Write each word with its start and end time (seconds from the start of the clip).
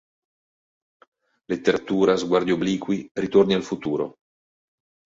Letteratura, 1.53 2.15
sguardi 2.23 2.49
obliqui, 2.57 2.99
ritorni 3.27 3.53
al 3.53 3.63
futuro". 3.71 4.15